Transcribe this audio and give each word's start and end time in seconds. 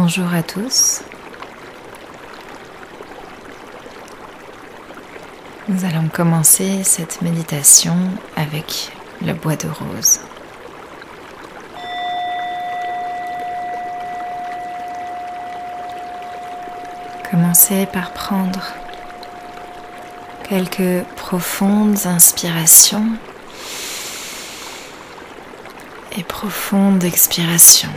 Bonjour 0.00 0.32
à 0.32 0.44
tous. 0.44 1.02
Nous 5.66 5.84
allons 5.84 6.06
commencer 6.06 6.84
cette 6.84 7.20
méditation 7.20 7.96
avec 8.36 8.92
le 9.20 9.32
bois 9.32 9.56
de 9.56 9.66
rose. 9.66 10.20
Commencez 17.28 17.86
par 17.86 18.12
prendre 18.12 18.72
quelques 20.48 21.04
profondes 21.16 22.06
inspirations 22.06 23.08
et 26.16 26.22
profondes 26.22 27.02
expirations. 27.02 27.90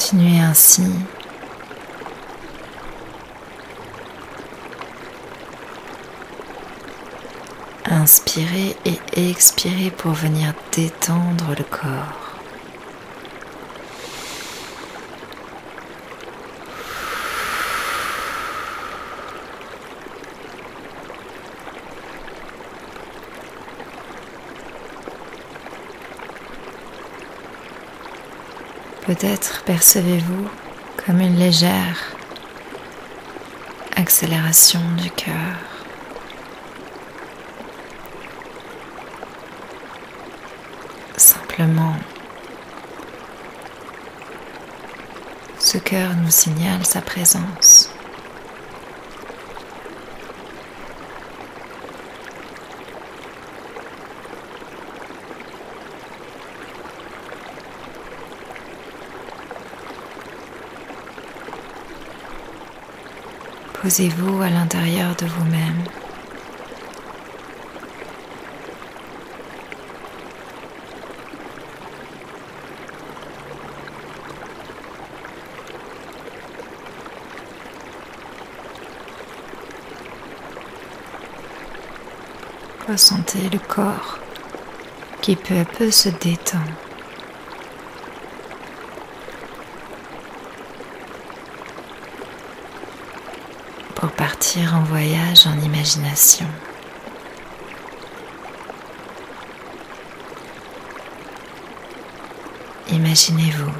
Continuez 0.00 0.40
ainsi. 0.40 0.82
Inspirez 7.84 8.76
et 8.86 8.98
expirez 9.30 9.90
pour 9.90 10.12
venir 10.12 10.54
détendre 10.72 11.54
le 11.54 11.64
corps. 11.64 12.29
Peut-être 29.10 29.64
percevez-vous 29.64 30.48
comme 31.04 31.20
une 31.20 31.34
légère 31.34 32.14
accélération 33.96 34.78
du 34.96 35.10
cœur. 35.10 35.56
Simplement, 41.16 41.96
ce 45.58 45.78
cœur 45.78 46.14
nous 46.14 46.30
signale 46.30 46.86
sa 46.86 47.00
présence. 47.02 47.69
Posez-vous 63.90 64.40
à 64.40 64.50
l'intérieur 64.50 65.16
de 65.16 65.26
vous-même. 65.26 65.82
Ressentez 82.88 83.48
le 83.52 83.58
corps 83.58 84.20
qui 85.20 85.34
peu 85.34 85.58
à 85.58 85.64
peu 85.64 85.90
se 85.90 86.10
détend. 86.10 86.58
pour 94.00 94.09
partir 94.20 94.74
en 94.74 94.82
voyage 94.82 95.46
en 95.46 95.58
imagination. 95.62 96.46
Imaginez-vous 102.90 103.72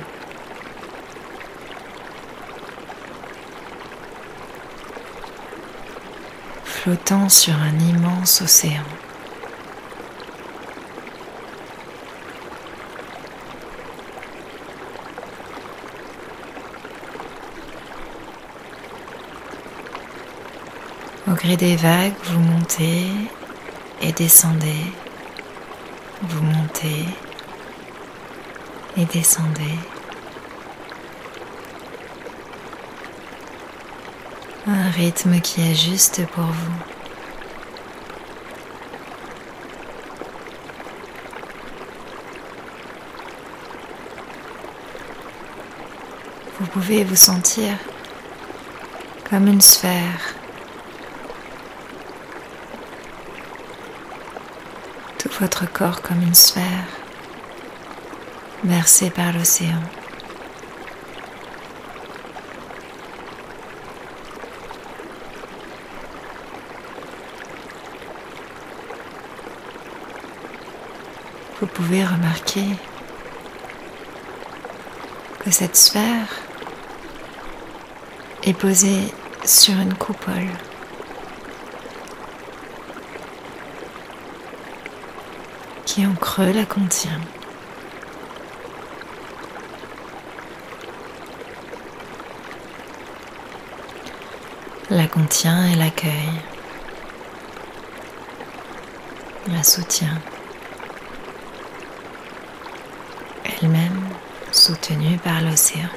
flottant 6.64 7.28
sur 7.28 7.52
un 7.52 7.78
immense 7.78 8.40
océan. 8.40 8.80
Gré 21.42 21.56
des 21.56 21.76
vagues, 21.76 22.12
vous 22.24 22.38
montez 22.38 23.06
et 24.02 24.12
descendez. 24.12 24.84
Vous 26.22 26.42
montez 26.42 27.06
et 28.98 29.06
descendez. 29.06 29.78
Un 34.66 34.90
rythme 34.90 35.40
qui 35.40 35.62
est 35.62 35.74
juste 35.74 36.26
pour 36.26 36.44
vous. 36.44 36.72
Vous 46.60 46.66
pouvez 46.66 47.04
vous 47.04 47.16
sentir 47.16 47.72
comme 49.30 49.46
une 49.46 49.62
sphère 49.62 50.34
tout 55.20 55.29
votre 55.40 55.64
corps 55.72 56.02
comme 56.02 56.20
une 56.20 56.34
sphère 56.34 56.86
bercée 58.62 59.08
par 59.08 59.32
l'océan. 59.32 59.80
Vous 71.60 71.66
pouvez 71.66 72.04
remarquer 72.04 72.66
que 75.42 75.50
cette 75.50 75.76
sphère 75.76 76.28
est 78.42 78.52
posée 78.52 79.14
sur 79.46 79.74
une 79.74 79.94
coupole. 79.94 80.48
Qui 85.92 86.06
en 86.06 86.14
creux 86.14 86.52
la 86.52 86.64
contient. 86.64 87.20
La 94.88 95.08
contient 95.08 95.66
et 95.66 95.74
l'accueille, 95.74 96.12
la 99.48 99.64
soutient, 99.64 100.20
elle-même 103.44 104.00
soutenue 104.52 105.18
par 105.18 105.40
l'océan. 105.40 105.90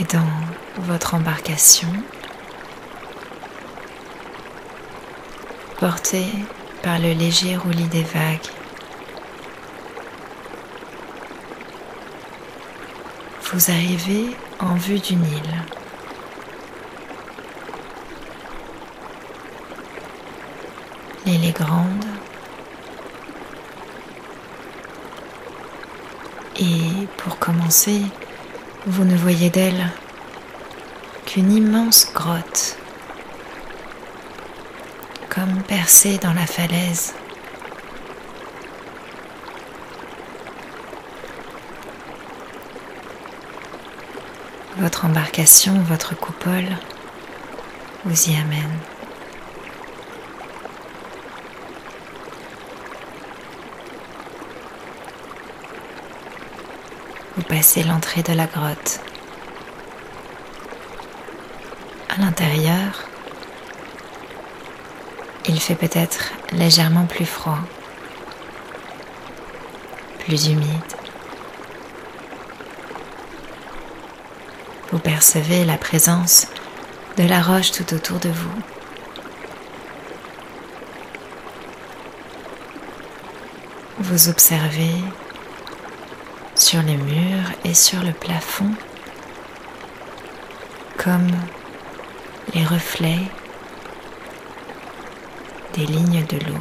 et 0.00 0.04
dans 0.04 0.88
embarcation, 1.14 1.88
porté 5.78 6.24
par 6.82 6.98
le 6.98 7.12
léger 7.12 7.56
roulis 7.56 7.88
des 7.88 8.02
vagues. 8.02 8.50
Vous 13.52 13.70
arrivez 13.70 14.36
en 14.60 14.74
vue 14.74 14.98
d'une 15.00 15.24
île. 15.24 15.64
L'île 21.26 21.44
est 21.44 21.56
grande. 21.56 22.04
Et 26.56 27.06
pour 27.16 27.38
commencer, 27.38 28.02
vous 28.86 29.04
ne 29.04 29.16
voyez 29.16 29.50
d'elle 29.50 29.90
qu'une 31.30 31.52
immense 31.52 32.12
grotte, 32.12 32.76
comme 35.28 35.62
percée 35.62 36.18
dans 36.18 36.32
la 36.32 36.44
falaise. 36.44 37.14
Votre 44.78 45.04
embarcation, 45.04 45.78
votre 45.82 46.16
coupole 46.16 46.76
vous 48.04 48.28
y 48.28 48.34
amène. 48.34 48.78
Vous 57.36 57.44
passez 57.44 57.84
l'entrée 57.84 58.24
de 58.24 58.32
la 58.32 58.46
grotte. 58.46 59.00
L'intérieur, 62.20 63.08
il 65.48 65.58
fait 65.58 65.74
peut-être 65.74 66.32
légèrement 66.52 67.06
plus 67.06 67.24
froid, 67.24 67.60
plus 70.18 70.48
humide. 70.48 70.68
Vous 74.92 74.98
percevez 74.98 75.64
la 75.64 75.78
présence 75.78 76.48
de 77.16 77.22
la 77.22 77.40
roche 77.40 77.72
tout 77.72 77.94
autour 77.94 78.18
de 78.18 78.28
vous. 78.28 78.62
Vous 83.98 84.28
observez 84.28 84.92
sur 86.54 86.82
les 86.82 86.98
murs 86.98 87.50
et 87.64 87.72
sur 87.72 88.02
le 88.02 88.12
plafond 88.12 88.72
comme 90.98 91.30
les 92.54 92.64
reflets 92.64 93.20
des 95.74 95.86
lignes 95.86 96.24
de 96.26 96.36
l'eau. 96.38 96.58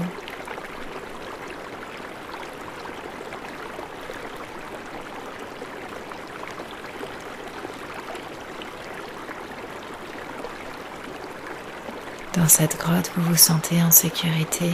Dans 12.34 12.48
cette 12.48 12.78
grotte, 12.78 13.12
vous 13.16 13.24
vous 13.24 13.36
sentez 13.36 13.82
en 13.82 13.92
sécurité 13.92 14.72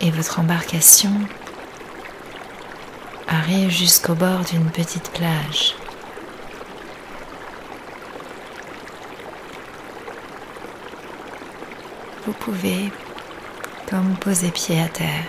et 0.00 0.10
votre 0.10 0.40
embarcation 0.40 1.12
arrive 3.28 3.70
jusqu'au 3.70 4.14
bord 4.14 4.40
d'une 4.40 4.70
petite 4.70 5.10
plage. 5.10 5.76
Vous 12.24 12.32
pouvez 12.34 12.92
comme 13.90 14.14
poser 14.16 14.50
pied 14.52 14.80
à 14.80 14.88
terre. 14.88 15.24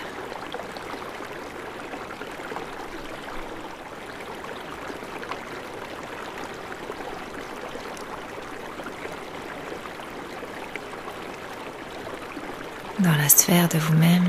Dans 13.00 13.10
la 13.10 13.28
sphère 13.28 13.68
de 13.68 13.78
vous-même, 13.78 14.28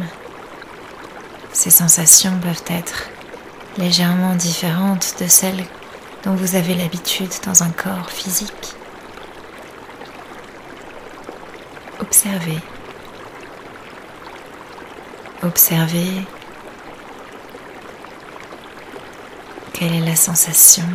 ces 1.54 1.70
sensations 1.70 2.40
peuvent 2.42 2.64
être 2.68 3.10
légèrement 3.78 4.34
différentes 4.36 5.16
de 5.22 5.28
celles 5.28 5.66
dont 6.24 6.34
vous 6.34 6.56
avez 6.56 6.74
l'habitude 6.74 7.32
dans 7.46 7.62
un 7.62 7.70
corps 7.70 8.10
physique. 8.10 8.76
Observez. 12.06 12.60
Observez 15.42 16.22
quelle 19.74 19.96
est 19.96 20.06
la 20.06 20.16
sensation 20.16 20.86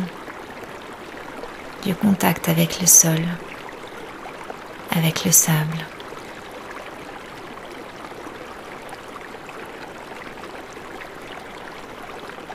du 1.83 1.93
contact 1.95 2.47
avec 2.47 2.79
le 2.79 2.87
sol, 2.87 3.19
avec 4.95 5.25
le 5.25 5.33
sable. 5.33 5.85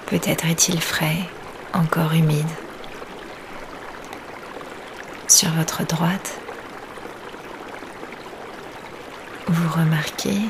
Peut-être 0.07 0.47
est-il 0.47 0.81
frais, 0.81 1.19
encore 1.75 2.15
humide. 2.15 2.49
Sur 5.29 5.51
votre 5.51 5.85
droite, 5.85 6.41
vous 9.47 9.69
remarquez 9.69 10.41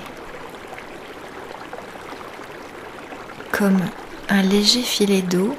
comme 3.53 3.81
un 4.29 4.43
léger 4.43 4.83
filet 4.83 5.23
d'eau 5.23 5.57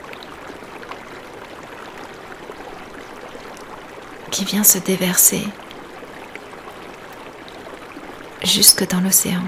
qui 4.31 4.45
vient 4.45 4.63
se 4.63 4.77
déverser 4.77 5.47
jusque 8.43 8.87
dans 8.87 9.01
l'océan. 9.01 9.41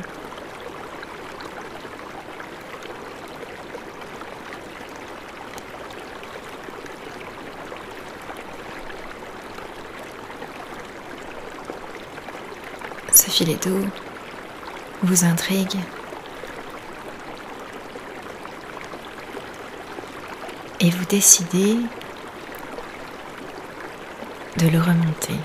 Ce 13.13 13.28
filet 13.39 13.56
d'eau 13.56 13.86
vous 15.01 15.24
intrigue. 15.24 15.80
Et 20.81 20.89
vous 20.89 21.06
décidez 21.06 21.77
de 24.57 24.68
le 24.68 24.77
remonter. 24.77 25.36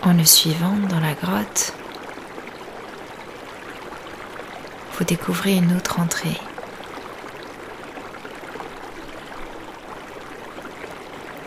En 0.00 0.14
le 0.14 0.24
suivant 0.24 0.72
dans 0.88 1.00
la 1.00 1.12
grotte, 1.12 1.74
vous 4.96 5.04
découvrez 5.04 5.54
une 5.56 5.76
autre 5.76 6.00
entrée. 6.00 6.38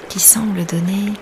qui 0.10 0.20
semble 0.24 0.66
donner 0.66 1.14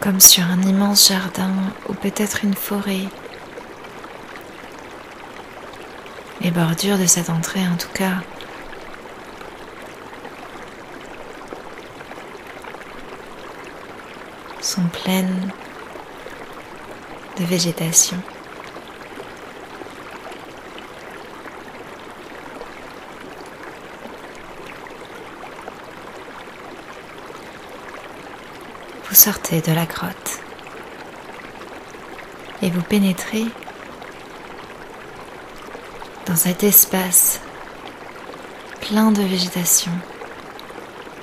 comme 0.00 0.20
sur 0.20 0.44
un 0.44 0.60
immense 0.62 1.08
jardin 1.08 1.52
ou 1.88 1.94
peut-être 1.94 2.44
une 2.44 2.54
forêt. 2.54 3.04
Les 6.40 6.50
bordures 6.50 6.98
de 6.98 7.06
cette 7.06 7.30
entrée 7.30 7.66
en 7.66 7.76
tout 7.76 7.90
cas 7.94 8.16
sont 14.60 14.86
pleines 14.88 15.50
de 17.38 17.44
végétation. 17.44 18.16
Vous 29.10 29.16
sortez 29.16 29.60
de 29.60 29.72
la 29.72 29.86
grotte 29.86 30.38
et 32.62 32.70
vous 32.70 32.80
pénétrez 32.80 33.44
dans 36.26 36.36
cet 36.36 36.62
espace 36.62 37.40
plein 38.80 39.10
de 39.10 39.20
végétation. 39.22 39.90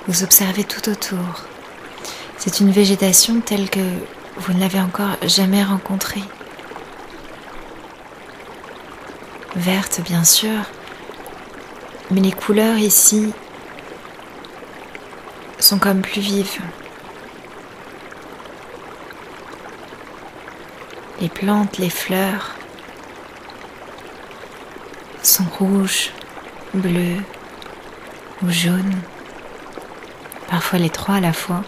Vous 0.06 0.22
observez 0.22 0.64
tout 0.64 0.86
autour. 0.90 1.46
C'est 2.36 2.60
une 2.60 2.72
végétation 2.72 3.40
telle 3.40 3.70
que 3.70 3.80
vous 4.36 4.52
ne 4.52 4.60
l'avez 4.60 4.82
encore 4.82 5.16
jamais 5.22 5.64
rencontrée. 5.64 6.24
Verte 9.56 10.02
bien 10.02 10.24
sûr, 10.24 10.60
mais 12.10 12.20
les 12.20 12.32
couleurs 12.32 12.76
ici 12.76 13.32
sont 15.58 15.78
comme 15.78 16.02
plus 16.02 16.20
vives. 16.20 16.60
Les 21.20 21.28
plantes, 21.28 21.78
les 21.78 21.90
fleurs 21.90 22.54
sont 25.22 25.46
rouges, 25.58 26.10
bleus 26.74 27.22
ou 28.42 28.50
jaunes, 28.50 29.00
parfois 30.48 30.78
les 30.78 30.90
trois 30.90 31.16
à 31.16 31.20
la 31.20 31.32
fois. 31.32 31.62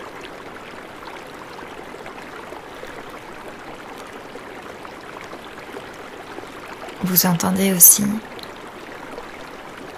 Vous 7.03 7.27
entendez 7.27 7.73
aussi 7.73 8.05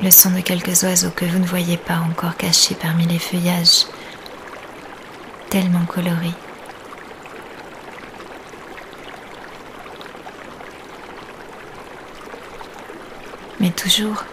le 0.02 0.10
son 0.10 0.30
de 0.30 0.40
quelques 0.40 0.82
oiseaux 0.82 1.10
que 1.10 1.26
vous 1.26 1.38
ne 1.38 1.46
voyez 1.46 1.76
pas 1.76 1.98
encore 1.98 2.36
cachés 2.36 2.74
parmi 2.74 3.06
les 3.06 3.18
feuillages, 3.18 3.86
tellement 5.50 5.84
colorés. 5.84 6.34
Mais 13.62 13.70
toujours, 13.70 14.24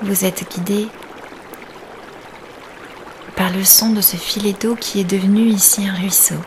vous 0.00 0.24
êtes 0.24 0.50
guidé 0.50 0.88
par 3.36 3.50
le 3.50 3.62
son 3.64 3.90
de 3.90 4.00
ce 4.00 4.16
filet 4.16 4.54
d'eau 4.54 4.76
qui 4.76 4.98
est 4.98 5.04
devenu 5.04 5.42
ici 5.42 5.86
un 5.86 5.92
ruisseau. 5.92 6.40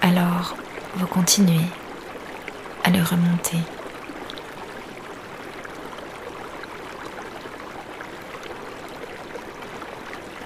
Alors, 0.00 0.54
vous 0.94 1.08
continuez 1.08 1.66
à 2.84 2.90
le 2.90 3.02
remonter. 3.02 3.58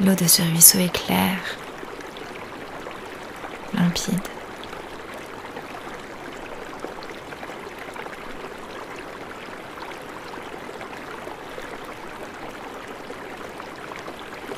L'eau 0.00 0.14
de 0.14 0.26
ce 0.26 0.40
ruisseau 0.40 0.78
est 0.78 0.90
claire, 0.90 1.59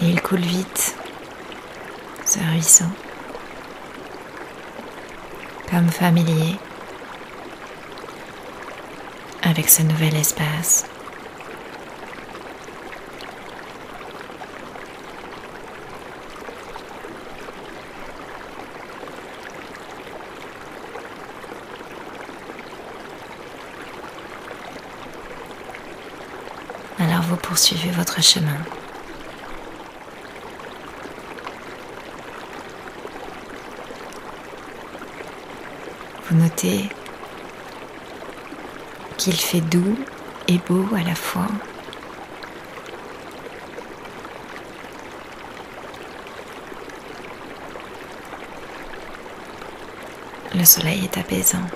Et 0.02 0.08
il 0.08 0.22
coule 0.22 0.40
vite, 0.40 0.96
ce 2.24 2.38
ruisseau, 2.38 2.86
comme 5.70 5.88
familier 5.90 6.56
avec 9.42 9.68
ce 9.68 9.82
nouvel 9.82 10.16
espace. 10.16 10.86
Alors 26.98 27.22
vous 27.22 27.36
poursuivez 27.50 27.90
votre 27.90 28.23
chemin. 28.23 28.59
Vous 36.26 36.37
notez 36.37 36.88
qu'il 39.16 39.35
fait 39.35 39.62
doux 39.62 39.99
et 40.47 40.59
beau 40.59 40.87
à 40.95 41.02
la 41.02 41.16
fois. 41.16 41.49
Le 50.54 50.64
soleil 50.64 51.02
est 51.02 51.19
apaisant. 51.19 51.66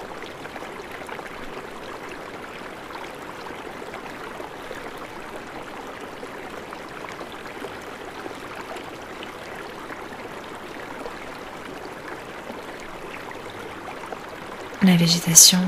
La 14.85 14.97
végétation, 14.97 15.61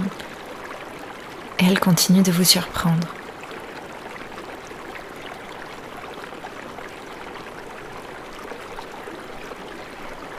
elle 1.56 1.80
continue 1.80 2.20
de 2.20 2.30
vous 2.30 2.44
surprendre. 2.44 3.08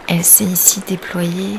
Elle 0.08 0.24
s'est 0.24 0.44
ici 0.44 0.84
déployée 0.88 1.58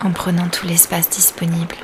en 0.00 0.10
prenant 0.10 0.48
tout 0.48 0.66
l'espace 0.66 1.08
disponible. 1.08 1.76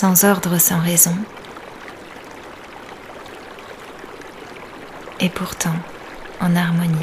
Sans 0.00 0.24
ordre, 0.24 0.56
sans 0.56 0.80
raison. 0.80 1.14
Et 5.20 5.28
pourtant 5.28 5.74
en 6.40 6.56
harmonie. 6.56 6.96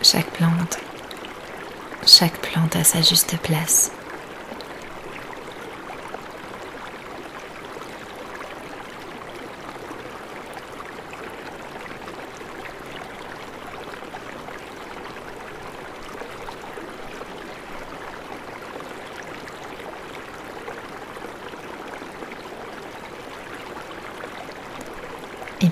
Chaque 0.00 0.30
plante, 0.30 0.78
chaque 2.06 2.38
plante 2.38 2.76
a 2.76 2.84
sa 2.84 3.02
juste 3.02 3.36
place. 3.38 3.90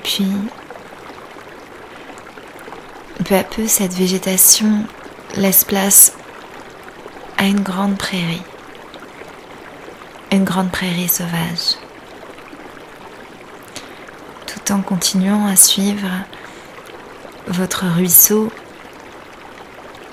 Puis, 0.03 0.27
peu 3.25 3.37
à 3.37 3.45
peu, 3.45 3.67
cette 3.67 3.95
végétation 3.95 4.85
laisse 5.37 5.65
place 5.65 6.13
à 7.39 7.45
une 7.45 7.61
grande 7.61 7.97
prairie, 7.97 8.43
une 10.31 10.45
grande 10.45 10.71
prairie 10.71 11.09
sauvage, 11.09 11.77
tout 14.47 14.73
en 14.73 14.83
continuant 14.83 15.47
à 15.47 15.57
suivre 15.57 16.09
votre 17.47 17.87
ruisseau. 17.87 18.53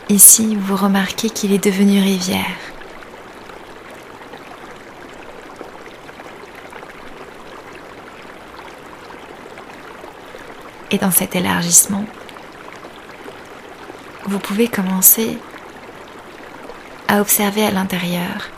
Ici, 0.09 0.55
vous 0.55 0.75
remarquez 0.75 1.29
qu'il 1.29 1.51
est 1.53 1.63
devenu 1.63 1.99
rivière. 1.99 2.68
Et 10.91 10.97
dans 10.97 11.11
cet 11.11 11.35
élargissement, 11.35 12.05
vous 14.25 14.39
pouvez 14.39 14.67
commencer 14.67 15.37
à 17.07 17.21
observer 17.21 17.65
à 17.65 17.71
l'intérieur 17.71 18.49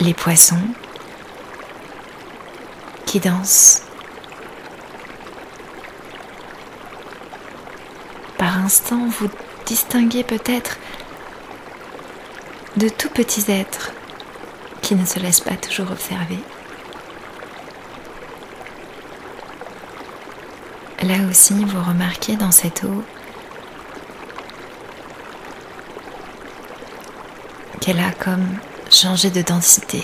les 0.00 0.14
poissons 0.14 0.68
qui 3.06 3.20
dansent. 3.20 3.82
Par 8.38 8.58
instant, 8.58 9.06
vous 9.06 9.28
distinguez 9.64 10.22
peut-être 10.22 10.78
de 12.76 12.88
tout 12.88 13.08
petits 13.08 13.50
êtres 13.50 13.92
qui 14.82 14.94
ne 14.94 15.04
se 15.04 15.18
laissent 15.18 15.40
pas 15.40 15.56
toujours 15.56 15.90
observer. 15.90 16.38
Là 21.06 21.18
aussi, 21.30 21.54
vous 21.54 21.84
remarquez 21.84 22.34
dans 22.34 22.50
cette 22.50 22.82
eau 22.82 23.04
qu'elle 27.80 28.00
a 28.00 28.10
comme 28.10 28.58
changé 28.90 29.30
de 29.30 29.40
densité. 29.40 30.02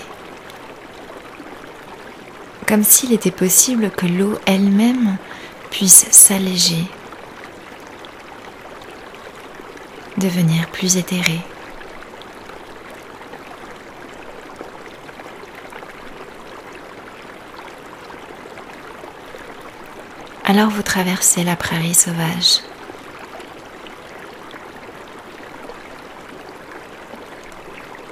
Comme 2.69 2.85
s'il 2.85 3.13
était 3.13 3.33
possible 3.33 3.91
que 3.91 4.07
l'eau 4.07 4.39
elle-même 4.47 5.17
puisse 5.71 6.07
s'alléger, 6.13 6.85
devenir 10.19 10.69
plus 10.69 10.99
éthérée, 10.99 11.41
Alors 20.53 20.69
vous 20.69 20.83
traversez 20.83 21.45
la 21.45 21.57
prairie 21.57 21.95
sauvage. 21.95 22.59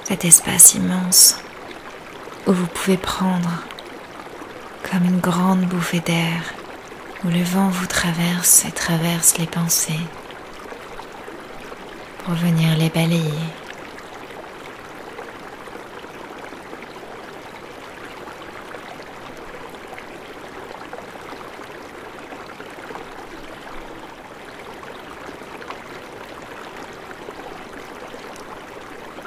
Cet 0.05 0.25
espace 0.25 0.73
immense 0.73 1.35
où 2.47 2.51
vous 2.51 2.65
pouvez 2.65 2.97
prendre 2.97 3.61
comme 4.89 5.05
une 5.05 5.19
grande 5.19 5.67
bouffée 5.67 5.99
d'air, 5.99 6.55
où 7.23 7.27
le 7.27 7.43
vent 7.43 7.69
vous 7.69 7.85
traverse 7.85 8.65
et 8.65 8.71
traverse 8.71 9.37
les 9.37 9.45
pensées 9.45 9.93
pour 12.25 12.33
venir 12.33 12.75
les 12.75 12.89
balayer. 12.89 13.60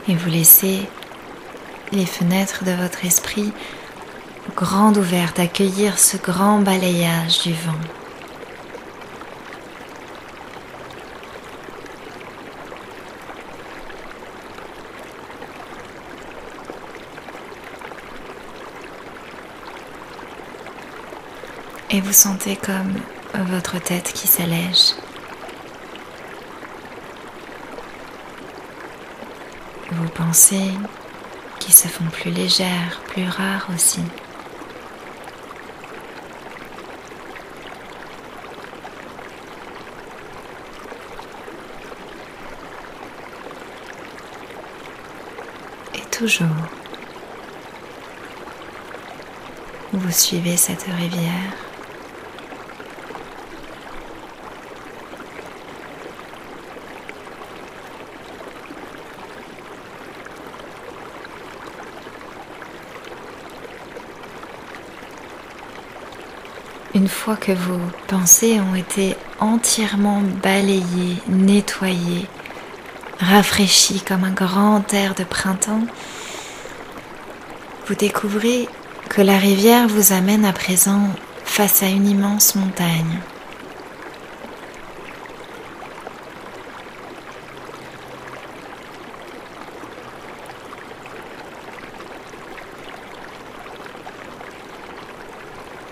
Et 0.07 0.15
vous 0.15 0.29
laissez 0.29 0.81
les 1.93 2.07
fenêtres 2.07 2.65
de 2.65 2.73
votre 2.73 3.05
esprit 3.05 3.53
grandes 4.55 4.99
ouvertes 4.99 5.41
accueillir 5.41 5.99
ce 5.99 6.17
grand 6.17 6.59
balayage 6.59 7.41
du 7.41 7.53
vent. 7.53 7.73
Et 21.91 22.01
vous 22.01 22.13
sentez 22.13 22.57
comme 22.57 22.95
votre 23.35 23.81
tête 23.81 24.13
qui 24.13 24.27
s'allège. 24.27 25.04
Vos 29.97 30.09
pensées 30.09 30.73
qui 31.61 31.73
se 31.73 31.87
font 31.87 32.05
plus 32.11 32.31
légères, 32.31 33.01
plus 33.07 33.29
rares 33.29 33.69
aussi. 33.73 34.01
Et 45.95 46.01
toujours, 46.11 46.49
vous 49.93 50.11
suivez 50.11 50.57
cette 50.57 50.83
rivière 50.83 51.55
Une 66.95 67.04
fois 67.15 67.37
que 67.37 67.53
vos 67.53 67.81
pensées 68.09 68.61
ont 68.61 68.75
été 68.75 69.17
entièrement 69.41 70.21
balayées, 70.43 71.17
nettoyées, 71.29 72.27
rafraîchies 73.21 74.03
comme 74.03 74.25
un 74.25 74.33
grand 74.33 74.93
air 74.93 75.15
de 75.15 75.25
printemps, 75.25 75.87
vous 77.87 77.95
découvrez 77.95 78.69
que 79.09 79.23
la 79.23 79.39
rivière 79.39 79.89
vous 79.89 80.13
amène 80.13 80.45
à 80.45 80.53
présent 80.53 81.09
face 81.45 81.83
à 81.83 81.87
une 81.87 82.07
immense 82.07 82.57
montagne. 82.57 83.21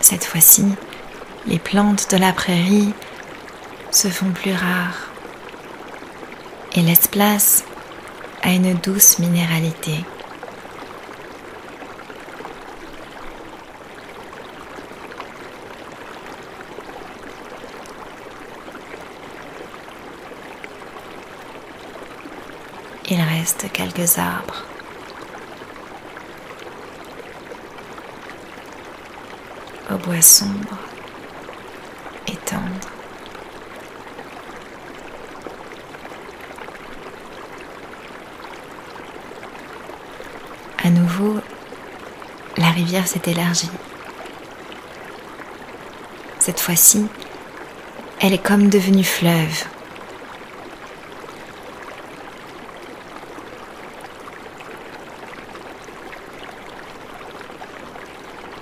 Cette 0.00 0.24
fois-ci, 0.24 0.64
les 1.46 1.58
plantes 1.58 2.10
de 2.10 2.16
la 2.16 2.32
prairie 2.32 2.92
se 3.90 4.08
font 4.08 4.30
plus 4.30 4.54
rares 4.54 5.10
et 6.74 6.82
laissent 6.82 7.08
place 7.08 7.64
à 8.42 8.50
une 8.50 8.74
douce 8.74 9.18
minéralité. 9.18 10.04
Il 23.10 23.20
reste 23.20 23.70
quelques 23.72 24.16
arbres. 24.16 24.64
Au 29.90 29.98
bois 29.98 30.22
sombre 30.22 30.78
et 32.26 32.36
tendre. 32.36 32.88
À 40.82 40.88
nouveau, 40.88 41.36
la 42.56 42.61
rivière 42.72 43.06
s'est 43.06 43.22
élargie. 43.26 43.70
Cette 46.38 46.60
fois-ci, 46.60 47.06
elle 48.20 48.32
est 48.32 48.38
comme 48.42 48.68
devenue 48.68 49.04
fleuve. 49.04 49.64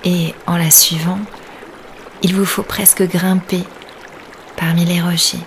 Et 0.05 0.35
en 0.47 0.57
la 0.57 0.71
suivant, 0.71 1.19
il 2.23 2.35
vous 2.35 2.45
faut 2.45 2.63
presque 2.63 3.03
grimper 3.03 3.65
parmi 4.57 4.85
les 4.85 5.01
rochers. 5.01 5.39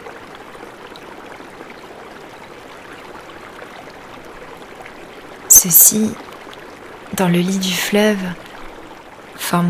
Ceux-ci, 5.49 6.11
dans 7.15 7.29
le 7.29 7.39
lit 7.39 7.59
du 7.59 7.73
fleuve, 7.73 8.17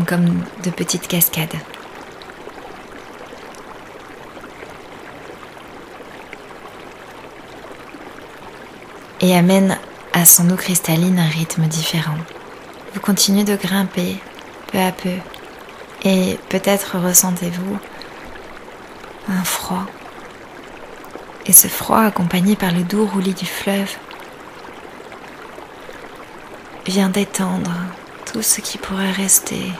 comme 0.06 0.42
de 0.62 0.70
petites 0.70 1.06
cascades. 1.06 1.56
Et 9.20 9.36
amènent 9.36 9.78
à 10.14 10.24
son 10.24 10.48
eau 10.50 10.56
cristalline 10.56 11.18
un 11.18 11.28
rythme 11.28 11.66
différent. 11.66 12.16
Vous 12.94 13.00
continuez 13.00 13.44
de 13.44 13.56
grimper 13.56 14.16
peu 14.72 14.78
à 14.78 14.92
peu 14.92 15.10
et 16.04 16.38
peut-être 16.48 16.98
ressentez-vous 16.98 17.78
un 19.28 19.44
froid. 19.44 19.84
Et 21.46 21.52
ce 21.52 21.68
froid 21.68 22.00
accompagné 22.00 22.56
par 22.56 22.72
le 22.72 22.84
doux 22.84 23.06
roulis 23.06 23.34
du 23.34 23.46
fleuve 23.46 23.90
vient 26.86 27.10
d'étendre 27.10 27.72
tout 28.34 28.42
ce 28.42 28.60
qui 28.60 28.78
pourrait 28.78 29.12
rester 29.12 29.70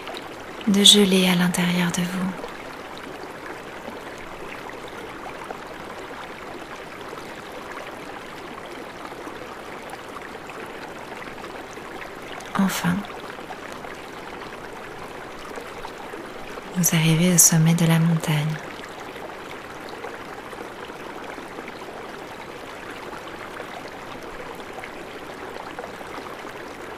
de 0.68 0.84
gelé 0.84 1.26
à 1.28 1.34
l'intérieur 1.34 1.90
de 1.90 2.02
vous. 2.02 2.30
Enfin, 12.56 12.94
vous 16.76 16.94
arrivez 16.94 17.34
au 17.34 17.38
sommet 17.38 17.74
de 17.74 17.86
la 17.86 17.98
montagne. 17.98 18.56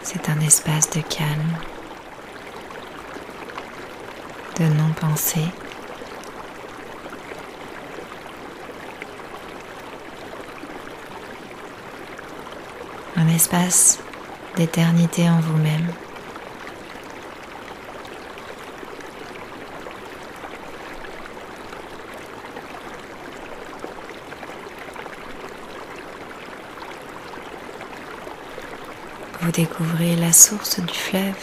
C'est 0.08 0.28
un 0.28 0.38
espace 0.38 0.88
de 0.90 1.00
calme, 1.00 1.58
de 4.56 4.66
non-pensée. 4.66 5.48
Un 13.16 13.26
espace 13.26 13.98
d'éternité 14.54 15.28
en 15.28 15.40
vous-même. 15.40 15.92
Vous 29.46 29.52
découvrez 29.52 30.16
la 30.16 30.32
source 30.32 30.80
du 30.80 30.92
fleuve. 30.92 31.36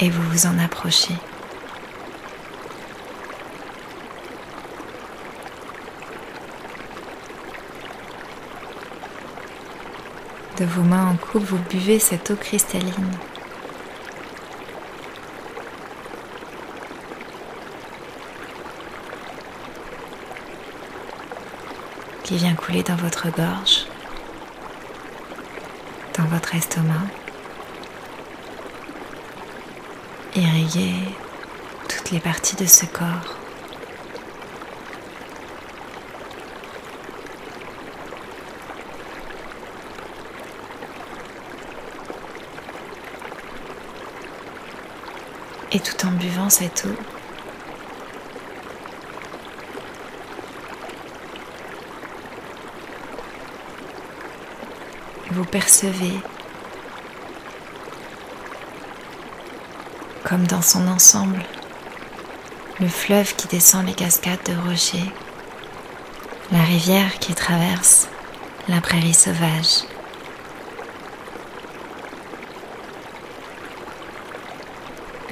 et 0.00 0.10
vous 0.10 0.22
vous 0.32 0.46
en 0.46 0.58
approchez. 0.58 1.14
De 10.58 10.64
vos 10.64 10.82
mains 10.82 11.06
en 11.06 11.16
coupe, 11.16 11.44
vous 11.44 11.58
buvez 11.70 12.00
cette 12.00 12.32
eau 12.32 12.36
cristalline. 12.36 13.12
Qui 22.30 22.36
vient 22.36 22.54
couler 22.54 22.84
dans 22.84 22.94
votre 22.94 23.28
gorge, 23.30 23.86
dans 26.16 26.26
votre 26.26 26.54
estomac, 26.54 27.08
irriguer 30.36 30.94
toutes 31.88 32.12
les 32.12 32.20
parties 32.20 32.54
de 32.54 32.66
ce 32.66 32.86
corps. 32.86 33.36
Et 45.72 45.80
tout 45.80 46.06
en 46.06 46.12
buvant 46.12 46.48
cette 46.48 46.86
eau, 46.86 47.19
vous 55.32 55.44
percevez 55.44 56.18
comme 60.24 60.46
dans 60.46 60.62
son 60.62 60.88
ensemble 60.88 61.42
le 62.80 62.88
fleuve 62.88 63.34
qui 63.36 63.46
descend 63.46 63.86
les 63.86 63.94
cascades 63.94 64.42
de 64.46 64.68
rochers, 64.68 65.12
la 66.50 66.62
rivière 66.62 67.18
qui 67.18 67.34
traverse 67.34 68.08
la 68.68 68.80
prairie 68.80 69.14
sauvage. 69.14 69.84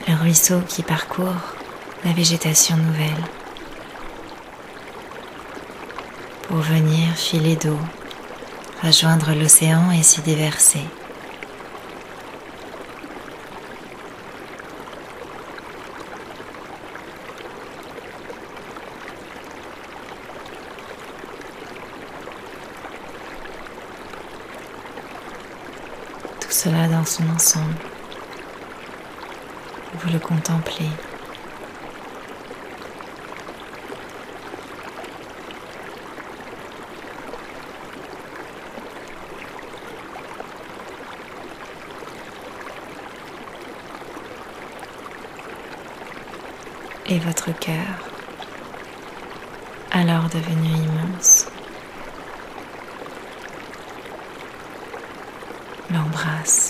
Le 0.07 0.15
ruisseau 0.15 0.61
qui 0.69 0.83
parcourt 0.83 1.55
la 2.05 2.13
végétation 2.13 2.77
nouvelle 2.77 3.25
pour 6.49 6.59
venir 6.59 7.15
filer 7.17 7.57
d'eau 7.57 7.79
rejoindre 8.83 9.35
l'océan 9.35 9.91
et 9.91 10.03
s'y 10.03 10.21
déverser. 10.23 10.85
Tout 26.41 26.51
cela 26.51 26.89
dans 26.89 27.05
son 27.05 27.29
ensemble. 27.31 27.75
Vous 29.95 30.13
le 30.13 30.19
contemplez. 30.19 30.91
Et 47.09 47.19
votre 47.19 47.59
cœur, 47.59 47.75
alors 49.91 50.29
devenu 50.29 50.69
immense, 50.69 51.47
l'embrasse. 55.91 56.68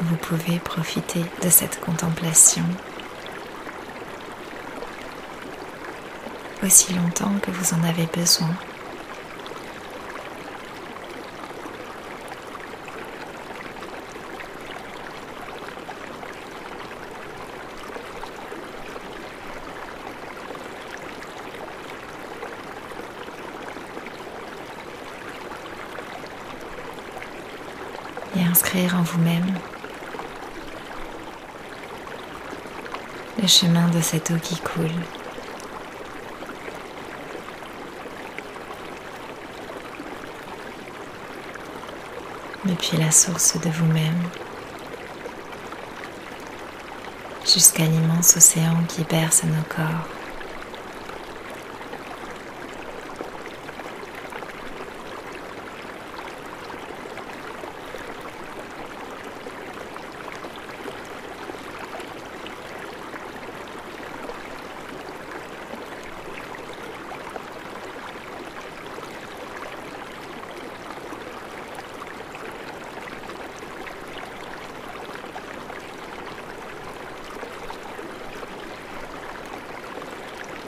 Vous 0.00 0.16
pouvez 0.16 0.58
profiter 0.58 1.24
de 1.42 1.48
cette 1.48 1.80
contemplation 1.80 2.64
aussi 6.64 6.92
longtemps 6.94 7.32
que 7.42 7.50
vous 7.50 7.74
en 7.74 7.82
avez 7.84 8.06
besoin. 8.06 8.50
et 28.36 28.44
inscrire 28.44 28.94
en 28.96 29.02
vous-même 29.02 29.58
le 33.40 33.46
chemin 33.48 33.88
de 33.88 34.00
cette 34.00 34.30
eau 34.30 34.38
qui 34.42 34.56
coule. 34.60 34.90
Depuis 42.66 42.98
la 42.98 43.10
source 43.10 43.58
de 43.58 43.70
vous-même 43.70 44.22
jusqu'à 47.44 47.84
l'immense 47.84 48.36
océan 48.36 48.84
qui 48.88 49.02
berce 49.04 49.44
nos 49.44 49.62
corps. 49.74 50.06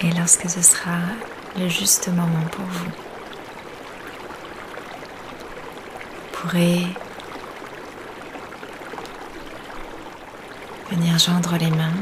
et 0.05 0.13
lorsque 0.33 0.49
ce 0.49 0.62
sera 0.62 0.99
le 1.59 1.68
juste 1.68 2.09
moment 2.09 2.47
pour 2.53 2.64
vous, 2.64 2.90
vous 6.14 6.29
pourrez 6.33 6.87
venir 10.90 11.18
joindre 11.18 11.57
les 11.59 11.71
mains 11.71 11.92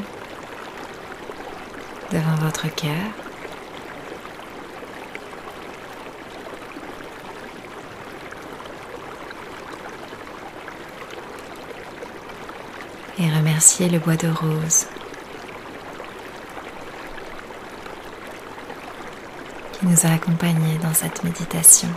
devant 2.13 2.37
votre 2.37 2.69
cœur. 2.69 2.91
Et 13.19 13.29
remercier 13.29 13.89
le 13.89 13.99
bois 13.99 14.17
de 14.17 14.29
rose 14.29 14.87
nous 19.83 20.07
a 20.07 20.15
accompagnés 20.15 20.79
dans 20.83 20.93
cette 20.93 21.25
méditation. 21.25 21.89